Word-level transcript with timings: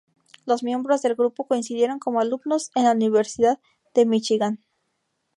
Los 0.47 0.63
miembros 0.63 1.03
del 1.03 1.13
grupo 1.13 1.45
coincidieron 1.45 1.99
como 1.99 2.19
alumnos 2.21 2.71
en 2.73 2.85
la 2.85 2.93
Universidad 2.93 3.59
de 3.93 4.07
Míchigan. 4.07 4.59